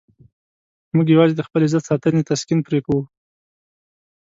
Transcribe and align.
موږ 0.95 1.07
یوازې 1.15 1.33
د 1.35 1.41
خپل 1.47 1.61
عزت 1.67 1.83
ساتنې 1.89 2.21
تسکین 2.29 2.59
پرې 2.67 2.79
کوو. 2.85 3.01